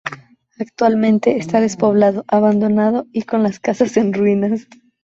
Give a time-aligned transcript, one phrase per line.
[0.57, 4.67] Actualmente está despoblado, abandonado y con las casas en ruinas.